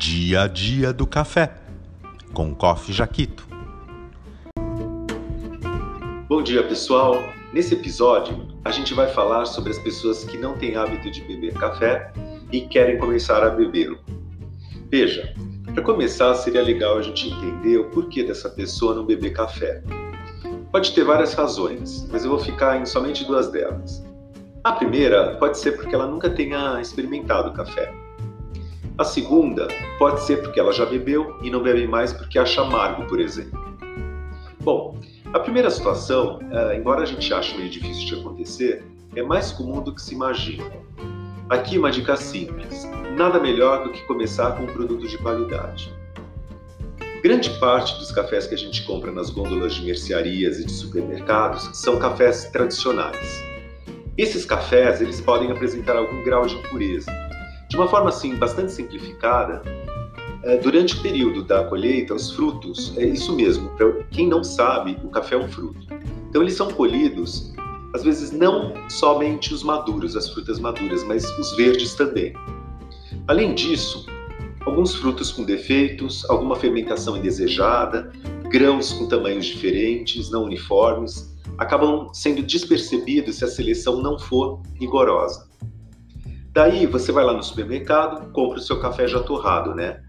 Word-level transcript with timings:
Dia 0.00 0.44
a 0.44 0.46
dia 0.46 0.94
do 0.94 1.06
café 1.06 1.52
com 2.32 2.54
Coffee 2.54 2.94
Jaquito. 2.94 3.46
Bom 6.26 6.42
dia, 6.42 6.66
pessoal. 6.66 7.22
Nesse 7.52 7.74
episódio, 7.74 8.48
a 8.64 8.70
gente 8.70 8.94
vai 8.94 9.08
falar 9.08 9.44
sobre 9.44 9.72
as 9.72 9.78
pessoas 9.78 10.24
que 10.24 10.38
não 10.38 10.56
têm 10.56 10.74
hábito 10.74 11.10
de 11.10 11.20
beber 11.20 11.52
café 11.52 12.14
e 12.50 12.62
querem 12.62 12.96
começar 12.96 13.44
a 13.44 13.50
bebê-lo. 13.50 13.98
Veja, 14.90 15.34
para 15.74 15.82
começar, 15.82 16.34
seria 16.36 16.62
legal 16.62 16.96
a 16.96 17.02
gente 17.02 17.28
entender 17.28 17.76
o 17.76 17.90
porquê 17.90 18.24
dessa 18.24 18.48
pessoa 18.48 18.94
não 18.94 19.04
beber 19.04 19.34
café. 19.34 19.82
Pode 20.72 20.94
ter 20.94 21.04
várias 21.04 21.34
razões, 21.34 22.08
mas 22.10 22.24
eu 22.24 22.30
vou 22.30 22.38
ficar 22.38 22.80
em 22.80 22.86
somente 22.86 23.26
duas 23.26 23.52
delas. 23.52 24.02
A 24.64 24.72
primeira 24.72 25.36
pode 25.36 25.58
ser 25.58 25.72
porque 25.72 25.94
ela 25.94 26.06
nunca 26.06 26.30
tenha 26.30 26.80
experimentado 26.80 27.52
café. 27.52 27.99
A 29.00 29.04
segunda 29.04 29.66
pode 29.98 30.20
ser 30.26 30.42
porque 30.42 30.60
ela 30.60 30.74
já 30.74 30.84
bebeu 30.84 31.34
e 31.40 31.50
não 31.50 31.62
bebe 31.62 31.86
mais 31.86 32.12
porque 32.12 32.38
acha 32.38 32.60
amargo, 32.60 33.06
por 33.06 33.18
exemplo. 33.18 33.58
Bom, 34.60 34.94
a 35.32 35.38
primeira 35.38 35.70
situação, 35.70 36.38
eh, 36.52 36.76
embora 36.76 37.00
a 37.00 37.06
gente 37.06 37.32
ache 37.32 37.56
meio 37.56 37.70
difícil 37.70 38.04
de 38.04 38.20
acontecer, 38.20 38.84
é 39.16 39.22
mais 39.22 39.52
comum 39.52 39.80
do 39.80 39.94
que 39.94 40.02
se 40.02 40.12
imagina. 40.12 40.70
Aqui 41.48 41.78
uma 41.78 41.90
dica 41.90 42.14
simples: 42.14 42.86
nada 43.16 43.40
melhor 43.40 43.84
do 43.84 43.90
que 43.90 44.02
começar 44.02 44.54
com 44.54 44.64
um 44.64 44.66
produto 44.66 45.08
de 45.08 45.16
qualidade. 45.16 45.90
Grande 47.22 47.48
parte 47.58 47.98
dos 47.98 48.12
cafés 48.12 48.46
que 48.46 48.54
a 48.54 48.58
gente 48.58 48.82
compra 48.82 49.10
nas 49.10 49.30
gôndolas 49.30 49.76
de 49.76 49.82
mercearias 49.82 50.60
e 50.60 50.66
de 50.66 50.72
supermercados 50.72 51.70
são 51.72 51.98
cafés 51.98 52.50
tradicionais. 52.50 53.42
Esses 54.18 54.44
cafés 54.44 55.00
eles 55.00 55.22
podem 55.22 55.50
apresentar 55.50 55.96
algum 55.96 56.22
grau 56.22 56.46
de 56.46 56.56
impureza, 56.56 57.29
de 57.70 57.76
uma 57.76 57.86
forma 57.86 58.08
assim 58.08 58.34
bastante 58.34 58.72
simplificada, 58.72 59.62
eh, 60.42 60.56
durante 60.58 60.96
o 60.96 61.02
período 61.02 61.44
da 61.44 61.62
colheita, 61.64 62.12
os 62.12 62.32
frutos, 62.32 62.92
é 62.98 63.06
isso 63.06 63.34
mesmo, 63.36 63.70
para 63.76 63.92
quem 64.10 64.26
não 64.26 64.42
sabe, 64.42 64.98
o 65.04 65.08
café 65.08 65.36
é 65.36 65.38
um 65.38 65.48
fruto. 65.48 65.86
Então 66.28 66.42
eles 66.42 66.54
são 66.54 66.68
colhidos, 66.72 67.54
às 67.94 68.02
vezes 68.02 68.32
não 68.32 68.74
somente 68.90 69.54
os 69.54 69.62
maduros, 69.62 70.16
as 70.16 70.28
frutas 70.28 70.58
maduras, 70.58 71.04
mas 71.04 71.24
os 71.38 71.56
verdes 71.56 71.94
também. 71.94 72.32
Além 73.28 73.54
disso, 73.54 74.04
alguns 74.66 74.96
frutos 74.96 75.30
com 75.30 75.44
defeitos, 75.44 76.28
alguma 76.28 76.56
fermentação 76.56 77.16
indesejada, 77.16 78.10
grãos 78.50 78.92
com 78.92 79.06
tamanhos 79.06 79.46
diferentes, 79.46 80.28
não 80.28 80.42
uniformes, 80.42 81.38
acabam 81.56 82.12
sendo 82.12 82.42
despercebidos 82.42 83.36
se 83.36 83.44
a 83.44 83.48
seleção 83.48 84.02
não 84.02 84.18
for 84.18 84.60
rigorosa. 84.74 85.49
Daí 86.52 86.84
você 86.86 87.12
vai 87.12 87.24
lá 87.24 87.32
no 87.32 87.42
supermercado, 87.42 88.32
compra 88.32 88.58
o 88.58 88.62
seu 88.62 88.80
café 88.80 89.06
já 89.06 89.20
torrado, 89.20 89.74
né? 89.74 90.02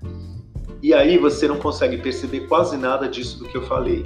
E 0.81 0.93
aí 0.93 1.17
você 1.17 1.47
não 1.47 1.57
consegue 1.57 1.97
perceber 1.97 2.47
quase 2.47 2.75
nada 2.75 3.07
disso 3.07 3.37
do 3.37 3.45
que 3.45 3.55
eu 3.55 3.61
falei. 3.61 4.03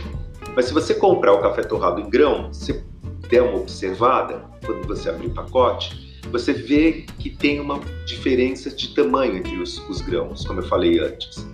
Mas 0.54 0.66
se 0.66 0.74
você 0.74 0.94
comprar 0.94 1.32
o 1.32 1.42
café 1.42 1.64
torrado 1.64 2.02
em 2.02 2.10
grão, 2.10 2.54
se 2.54 2.84
der 3.30 3.42
uma 3.42 3.60
observada, 3.60 4.44
quando 4.66 4.86
você 4.86 5.10
abrir 5.10 5.28
o 5.28 5.34
pacote, 5.34 6.20
você 6.30 6.52
vê 6.52 7.06
que 7.20 7.30
tem 7.30 7.62
uma 7.62 7.80
diferença 8.06 8.70
de 8.70 8.94
tamanho 8.94 9.38
entre 9.38 9.58
os, 9.58 9.78
os 9.90 10.02
grãos, 10.02 10.46
como 10.46 10.60
eu 10.60 10.66
falei 10.66 11.00
antes. 11.00 11.48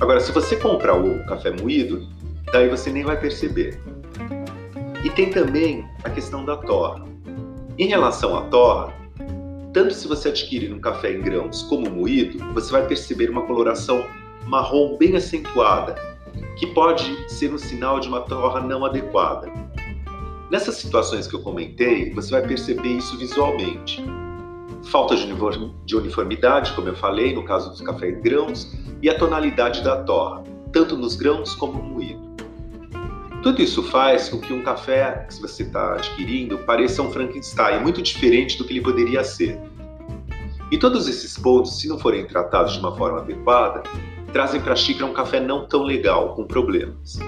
Agora, 0.00 0.20
se 0.20 0.32
você 0.32 0.56
comprar 0.56 0.94
o 0.94 1.24
café 1.26 1.50
moído, 1.50 2.08
daí 2.52 2.68
você 2.68 2.90
nem 2.90 3.04
vai 3.04 3.20
perceber. 3.20 3.78
E 5.04 5.10
tem 5.10 5.30
também 5.30 5.84
a 6.02 6.08
questão 6.08 6.44
da 6.44 6.56
torra. 6.56 7.04
Em 7.78 7.86
relação 7.86 8.36
à 8.36 8.42
torra, 8.42 9.01
tanto 9.72 9.94
se 9.94 10.06
você 10.06 10.28
adquirir 10.28 10.72
um 10.72 10.78
café 10.78 11.12
em 11.12 11.20
grãos 11.20 11.62
como 11.62 11.90
moído, 11.90 12.38
você 12.52 12.70
vai 12.70 12.86
perceber 12.86 13.30
uma 13.30 13.42
coloração 13.42 14.06
marrom 14.46 14.96
bem 14.98 15.16
acentuada, 15.16 15.94
que 16.58 16.66
pode 16.68 17.04
ser 17.30 17.52
um 17.52 17.58
sinal 17.58 17.98
de 17.98 18.08
uma 18.08 18.20
torra 18.20 18.60
não 18.60 18.84
adequada. 18.84 19.50
Nessas 20.50 20.76
situações 20.76 21.26
que 21.26 21.34
eu 21.34 21.40
comentei, 21.40 22.12
você 22.12 22.32
vai 22.32 22.46
perceber 22.46 22.98
isso 22.98 23.16
visualmente. 23.16 24.04
Falta 24.84 25.16
de 25.16 25.96
uniformidade, 25.96 26.72
como 26.72 26.88
eu 26.88 26.96
falei, 26.96 27.34
no 27.34 27.44
caso 27.44 27.70
dos 27.70 27.80
cafés 27.80 28.18
em 28.18 28.20
grãos, 28.20 28.70
e 29.00 29.08
a 29.08 29.18
tonalidade 29.18 29.82
da 29.82 30.02
torra, 30.02 30.44
tanto 30.70 30.96
nos 30.96 31.16
grãos 31.16 31.54
como 31.54 31.74
no 31.74 31.82
moído. 31.82 32.31
Tudo 33.42 33.60
isso 33.60 33.82
faz 33.82 34.28
com 34.28 34.38
que 34.38 34.52
um 34.52 34.62
café 34.62 35.26
que 35.28 35.40
você 35.40 35.64
está 35.64 35.94
adquirindo 35.94 36.58
pareça 36.58 37.02
um 37.02 37.10
Frankenstein, 37.10 37.80
muito 37.80 38.00
diferente 38.00 38.56
do 38.56 38.64
que 38.64 38.74
ele 38.74 38.80
poderia 38.80 39.24
ser. 39.24 39.58
E 40.70 40.78
todos 40.78 41.08
esses 41.08 41.36
pontos, 41.36 41.80
se 41.80 41.88
não 41.88 41.98
forem 41.98 42.24
tratados 42.24 42.74
de 42.74 42.78
uma 42.78 42.96
forma 42.96 43.18
adequada, 43.18 43.82
trazem 44.32 44.60
para 44.60 44.74
a 44.74 44.76
xícara 44.76 45.06
um 45.06 45.12
café 45.12 45.40
não 45.40 45.66
tão 45.66 45.82
legal, 45.82 46.36
com 46.36 46.44
problemas. 46.44 47.18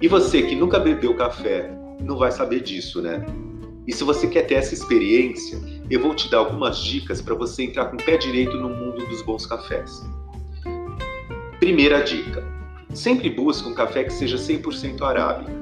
E 0.00 0.08
você 0.08 0.42
que 0.42 0.56
nunca 0.56 0.80
bebeu 0.80 1.14
café, 1.14 1.70
não 2.00 2.18
vai 2.18 2.32
saber 2.32 2.60
disso, 2.60 3.00
né? 3.00 3.24
E 3.86 3.92
se 3.92 4.02
você 4.02 4.26
quer 4.26 4.42
ter 4.42 4.54
essa 4.54 4.74
experiência, 4.74 5.60
eu 5.88 6.00
vou 6.00 6.16
te 6.16 6.28
dar 6.28 6.38
algumas 6.38 6.78
dicas 6.78 7.22
para 7.22 7.36
você 7.36 7.62
entrar 7.62 7.86
com 7.86 7.96
o 7.96 8.02
pé 8.02 8.16
direito 8.16 8.56
no 8.56 8.68
mundo 8.68 9.06
dos 9.06 9.22
bons 9.22 9.46
cafés. 9.46 10.04
Primeira 11.60 12.02
dica: 12.02 12.51
Sempre 12.94 13.30
busque 13.30 13.68
um 13.68 13.74
café 13.74 14.04
que 14.04 14.12
seja 14.12 14.36
100% 14.36 15.02
arábica. 15.02 15.52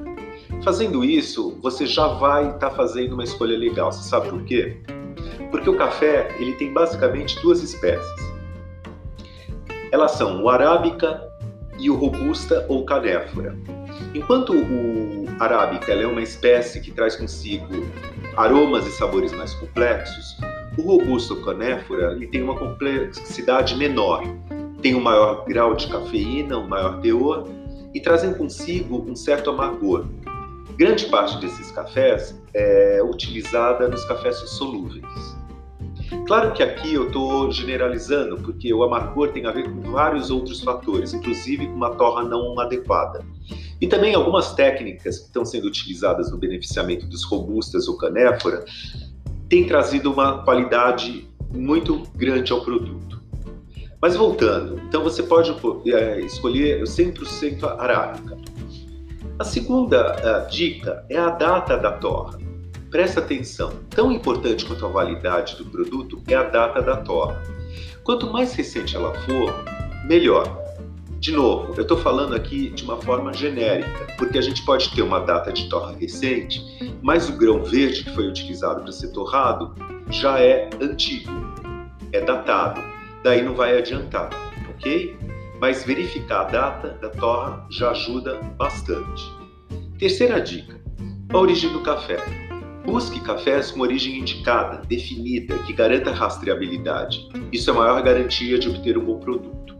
Fazendo 0.63 1.03
isso, 1.03 1.57
você 1.61 1.85
já 1.85 2.07
vai 2.07 2.45
estar 2.45 2.69
tá 2.69 2.71
fazendo 2.71 3.13
uma 3.13 3.23
escolha 3.23 3.57
legal. 3.57 3.91
Você 3.91 4.07
sabe 4.07 4.29
por 4.29 4.43
quê? 4.43 4.77
Porque 5.49 5.69
o 5.69 5.77
café 5.77 6.35
ele 6.39 6.53
tem 6.53 6.71
basicamente 6.71 7.41
duas 7.41 7.63
espécies. 7.63 8.31
Elas 9.91 10.11
são 10.11 10.43
o 10.43 10.49
arábica 10.49 11.21
e 11.79 11.89
o 11.89 11.95
robusta 11.95 12.65
ou 12.69 12.85
canéfora. 12.85 13.57
Enquanto 14.13 14.53
o 14.53 15.25
arábica 15.39 15.91
é 15.93 16.05
uma 16.05 16.21
espécie 16.21 16.81
que 16.81 16.91
traz 16.91 17.15
consigo 17.15 17.85
aromas 18.37 18.85
e 18.85 18.91
sabores 18.91 19.31
mais 19.31 19.53
complexos, 19.55 20.37
o 20.77 20.81
robusto 20.81 21.35
canéfora 21.37 22.13
ele 22.13 22.27
tem 22.27 22.41
uma 22.41 22.55
complexidade 22.55 23.75
menor, 23.75 24.23
têm 24.81 24.95
um 24.95 25.01
maior 25.01 25.45
grau 25.45 25.75
de 25.75 25.87
cafeína, 25.87 26.57
um 26.57 26.67
maior 26.67 26.99
teor 27.01 27.47
e 27.93 27.99
trazem 27.99 28.33
consigo 28.33 29.05
um 29.07 29.15
certo 29.15 29.49
amargor. 29.49 30.05
Grande 30.75 31.05
parte 31.05 31.37
desses 31.39 31.71
cafés 31.71 32.39
é 32.53 33.01
utilizada 33.03 33.87
nos 33.87 34.03
cafés 34.05 34.37
solúveis. 34.37 35.05
Claro 36.27 36.53
que 36.53 36.61
aqui 36.61 36.93
eu 36.93 37.07
estou 37.07 37.51
generalizando, 37.51 38.37
porque 38.37 38.73
o 38.73 38.83
amargor 38.83 39.29
tem 39.29 39.45
a 39.45 39.51
ver 39.51 39.69
com 39.69 39.91
vários 39.91 40.29
outros 40.29 40.61
fatores, 40.61 41.13
inclusive 41.13 41.67
com 41.67 41.73
uma 41.73 41.95
torra 41.95 42.23
não 42.23 42.59
adequada. 42.59 43.23
E 43.79 43.87
também 43.87 44.13
algumas 44.13 44.53
técnicas 44.53 45.19
que 45.19 45.25
estão 45.25 45.45
sendo 45.45 45.67
utilizadas 45.67 46.31
no 46.31 46.37
beneficiamento 46.37 47.05
dos 47.05 47.23
robustas 47.23 47.87
ou 47.87 47.97
canéfora 47.97 48.65
têm 49.49 49.65
trazido 49.65 50.11
uma 50.11 50.43
qualidade 50.43 51.27
muito 51.53 52.03
grande 52.15 52.51
ao 52.51 52.61
produto. 52.61 53.10
Mas 54.01 54.15
voltando, 54.15 54.81
então 54.87 55.03
você 55.03 55.21
pode 55.21 55.53
é, 55.93 56.19
escolher 56.21 56.81
100% 56.81 57.63
arábica. 57.79 58.35
A 59.37 59.43
segunda 59.43 60.15
uh, 60.15 60.49
dica 60.49 61.05
é 61.07 61.17
a 61.17 61.29
data 61.29 61.77
da 61.77 61.91
torra. 61.91 62.39
Presta 62.89 63.19
atenção, 63.19 63.71
tão 63.91 64.11
importante 64.11 64.65
quanto 64.65 64.85
a 64.87 64.89
validade 64.89 65.55
do 65.55 65.65
produto 65.65 66.19
é 66.27 66.33
a 66.33 66.43
data 66.43 66.81
da 66.81 66.97
torra. 66.97 67.43
Quanto 68.03 68.25
mais 68.31 68.55
recente 68.55 68.95
ela 68.95 69.13
for, 69.19 69.53
melhor. 70.07 70.59
De 71.19 71.31
novo, 71.31 71.75
eu 71.77 71.83
estou 71.83 71.97
falando 71.97 72.35
aqui 72.35 72.71
de 72.71 72.83
uma 72.83 72.97
forma 72.97 73.31
genérica, 73.31 74.07
porque 74.17 74.39
a 74.39 74.41
gente 74.41 74.65
pode 74.65 74.89
ter 74.95 75.03
uma 75.03 75.19
data 75.19 75.53
de 75.53 75.69
torra 75.69 75.95
recente, 75.95 76.59
mas 77.03 77.29
o 77.29 77.33
grão 77.33 77.63
verde 77.63 78.03
que 78.03 78.09
foi 78.15 78.27
utilizado 78.27 78.81
para 78.81 78.91
ser 78.91 79.09
torrado 79.09 79.75
já 80.09 80.39
é 80.39 80.71
antigo, 80.81 81.31
é 82.11 82.19
datado 82.19 82.90
daí 83.23 83.41
não 83.41 83.53
vai 83.53 83.77
adiantar, 83.77 84.29
ok? 84.69 85.17
Mas 85.59 85.83
verificar 85.83 86.41
a 86.41 86.45
data 86.45 86.89
da 87.01 87.09
torra 87.09 87.65
já 87.69 87.91
ajuda 87.91 88.39
bastante. 88.57 89.23
Terceira 89.99 90.41
dica: 90.41 90.81
a 91.31 91.37
origem 91.37 91.71
do 91.71 91.81
café. 91.81 92.17
Busque 92.83 93.19
cafés 93.19 93.69
com 93.69 93.81
origem 93.81 94.17
indicada, 94.17 94.81
definida, 94.87 95.55
que 95.59 95.71
garanta 95.71 96.11
rastreabilidade. 96.11 97.29
Isso 97.51 97.69
é 97.69 97.73
a 97.73 97.75
maior 97.75 98.01
garantia 98.01 98.57
de 98.57 98.67
obter 98.67 98.97
um 98.97 99.05
bom 99.05 99.19
produto. 99.19 99.75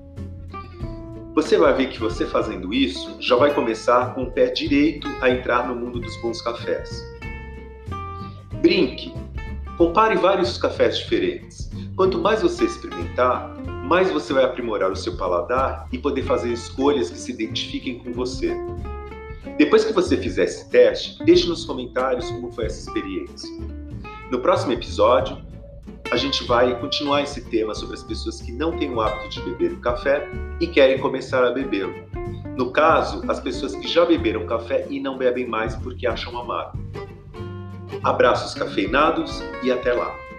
Você 1.33 1.57
vai 1.57 1.73
ver 1.73 1.89
que 1.89 1.99
você 1.99 2.25
fazendo 2.25 2.73
isso 2.73 3.17
já 3.19 3.35
vai 3.35 3.53
começar 3.53 4.13
com 4.13 4.23
o 4.23 4.31
pé 4.31 4.47
direito 4.47 5.07
a 5.21 5.29
entrar 5.29 5.67
no 5.67 5.75
mundo 5.75 5.99
dos 5.99 6.15
bons 6.21 6.41
cafés. 6.41 7.03
Brinque, 8.61 9.11
compare 9.77 10.15
vários 10.17 10.57
cafés 10.57 10.99
diferentes. 10.99 11.61
Quanto 11.95 12.17
mais 12.19 12.41
você 12.41 12.65
experimentar, 12.65 13.55
mais 13.83 14.09
você 14.11 14.33
vai 14.33 14.43
aprimorar 14.43 14.91
o 14.91 14.95
seu 14.95 15.17
paladar 15.17 15.88
e 15.91 15.97
poder 15.97 16.23
fazer 16.23 16.51
escolhas 16.51 17.09
que 17.09 17.17
se 17.17 17.31
identifiquem 17.31 17.99
com 17.99 18.13
você. 18.13 18.55
Depois 19.57 19.83
que 19.83 19.93
você 19.93 20.15
fizer 20.15 20.45
esse 20.45 20.69
teste, 20.69 21.23
deixe 21.23 21.47
nos 21.47 21.65
comentários 21.65 22.29
como 22.29 22.51
foi 22.51 22.65
essa 22.65 22.88
experiência. 22.88 23.49
No 24.31 24.39
próximo 24.39 24.71
episódio, 24.71 25.38
a 26.11 26.15
gente 26.17 26.43
vai 26.45 26.79
continuar 26.79 27.21
esse 27.23 27.41
tema 27.49 27.75
sobre 27.75 27.95
as 27.95 28.03
pessoas 28.03 28.41
que 28.41 28.51
não 28.51 28.77
têm 28.77 28.93
o 28.93 29.01
hábito 29.01 29.29
de 29.29 29.41
beber 29.41 29.77
café 29.79 30.27
e 30.59 30.67
querem 30.67 30.99
começar 30.99 31.45
a 31.45 31.51
bebê-lo. 31.51 31.93
No 32.57 32.71
caso, 32.71 33.23
as 33.29 33.39
pessoas 33.39 33.75
que 33.75 33.88
já 33.88 34.05
beberam 34.05 34.45
café 34.45 34.85
e 34.89 34.99
não 34.99 35.17
bebem 35.17 35.47
mais 35.47 35.75
porque 35.75 36.07
acham 36.07 36.38
amargo. 36.39 36.79
Abraços 38.03 38.53
cafeinados 38.53 39.43
e 39.63 39.71
até 39.71 39.93
lá! 39.93 40.31